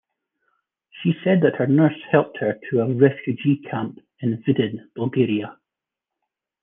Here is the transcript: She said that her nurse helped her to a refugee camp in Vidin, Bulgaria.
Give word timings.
She 0.89 1.13
said 1.23 1.41
that 1.41 1.57
her 1.57 1.67
nurse 1.67 1.93
helped 2.09 2.39
her 2.39 2.59
to 2.71 2.79
a 2.81 2.91
refugee 2.91 3.57
camp 3.57 3.99
in 4.19 4.41
Vidin, 4.41 4.91
Bulgaria. 4.95 5.59